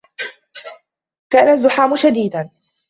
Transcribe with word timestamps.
كَانَ 1.29 1.47
الزِّحامُ 1.47 1.95
شَدِيدًا. 1.95 2.49